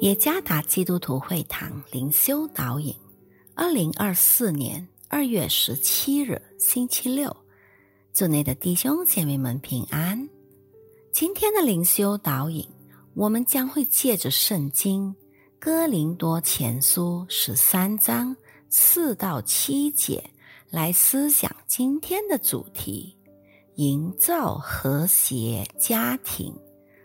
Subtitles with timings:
[0.00, 2.94] 耶加达基督徒会堂灵修导引，
[3.54, 7.34] 二零二四年二月十七日星期六，
[8.12, 10.28] 祝内的弟兄姐妹们平安。
[11.12, 12.68] 今天的灵修导引，
[13.14, 15.14] 我们将会借着圣经
[15.58, 18.36] 哥林多前书十三章
[18.68, 20.22] 四到七节
[20.68, 23.16] 来思想今天的主题：
[23.76, 26.54] 营造和谐家庭。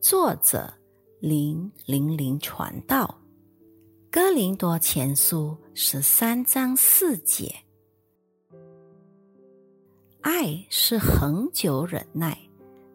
[0.00, 0.81] 作者。
[1.22, 3.16] 零零零传道，
[4.10, 7.54] 《哥林多前书》十三章四节：
[10.20, 12.36] 爱是恒久忍耐，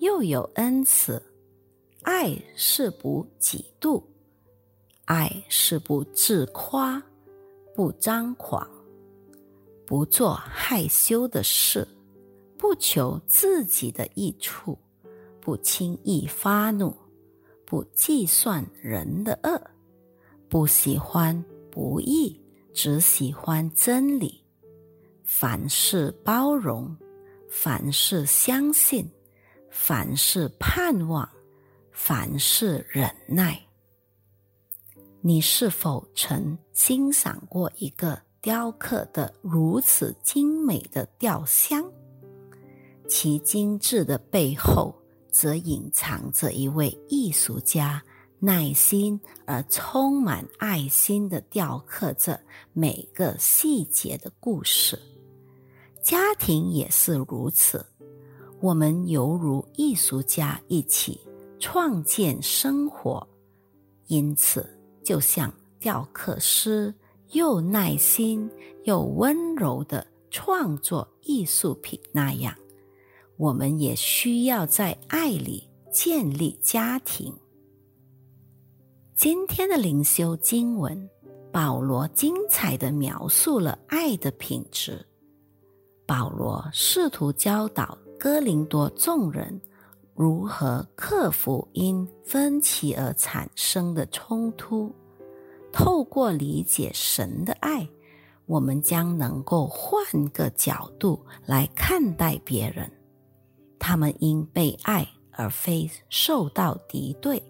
[0.00, 1.22] 又有恩慈；
[2.02, 4.02] 爱是不嫉妒，
[5.04, 7.00] 爱是不自夸，
[7.72, 8.68] 不张狂，
[9.86, 11.86] 不做害羞的事，
[12.56, 14.76] 不求自己的益处，
[15.40, 16.92] 不轻易发怒。
[17.68, 19.60] 不计算人的恶，
[20.48, 22.40] 不喜欢不义，
[22.72, 24.42] 只喜欢真理。
[25.22, 26.96] 凡事包容，
[27.50, 29.06] 凡事相信，
[29.70, 31.28] 凡事盼望，
[31.92, 33.60] 凡事忍耐。
[35.20, 41.84] 你是否曾欣赏过一个雕刻的如此精美的雕像？
[43.06, 44.94] 其精致的背后。
[45.30, 48.02] 则隐藏着一位艺术家
[48.38, 52.40] 耐心而充满爱心的雕刻着
[52.72, 54.98] 每个细节的故事。
[56.02, 57.84] 家庭也是如此，
[58.60, 61.20] 我们犹如艺术家一起
[61.58, 63.26] 创建生活，
[64.06, 64.68] 因此
[65.04, 66.94] 就像雕刻师
[67.32, 68.50] 又耐心
[68.84, 72.54] 又温柔的创作艺术品那样。
[73.38, 75.62] 我们也需要在爱里
[75.92, 77.32] 建立家庭。
[79.14, 81.08] 今天的灵修经文，
[81.52, 85.06] 保罗精彩的描述了爱的品质。
[86.04, 89.60] 保罗试图教导哥林多众人
[90.16, 94.92] 如何克服因分歧而产生的冲突。
[95.72, 97.88] 透过理解神的爱，
[98.46, 102.90] 我们将能够换个角度来看待别人。
[103.78, 107.42] 他们因被爱而非受到敌对。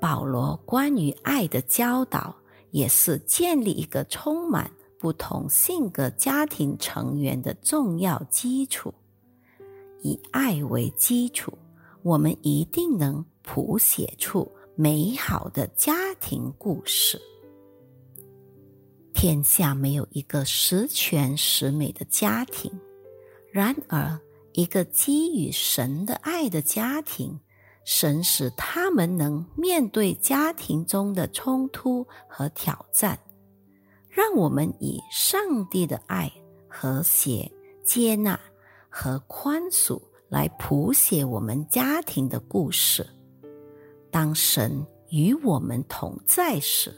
[0.00, 2.34] 保罗关于爱的教导，
[2.70, 8.92] 也是建立一个充满不同性格家庭成员的重要基础。
[10.00, 11.56] 以爱为基础，
[12.02, 17.20] 我们一定能谱写出美好的家庭故事。
[19.14, 22.72] 天下没有一个十全十美的家庭，
[23.52, 24.18] 然而。
[24.52, 27.40] 一个基于神的爱的家庭，
[27.84, 33.18] 神使他们能面对家庭中的冲突和挑战。
[34.08, 36.30] 让我们以上帝的爱、
[36.68, 37.50] 和谐、
[37.82, 38.38] 接纳
[38.90, 43.06] 和宽恕来谱写我们家庭的故事。
[44.10, 46.94] 当神与我们同在时，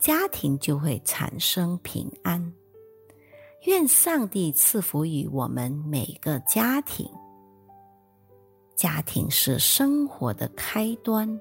[0.00, 2.52] 家庭就会产生平安。
[3.64, 7.06] 愿上帝赐福于我们每个家庭。
[8.74, 11.38] 家庭是生活的开端，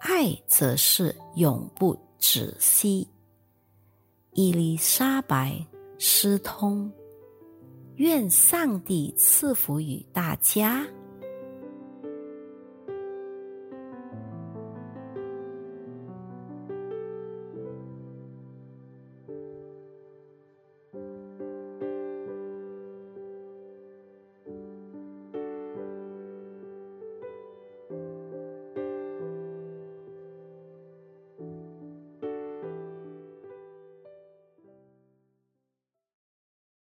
[0.00, 3.08] 爱则是永不止息。
[4.32, 5.52] 伊丽莎白·
[5.98, 6.92] 斯通，
[7.96, 10.86] 愿上帝赐福于大家。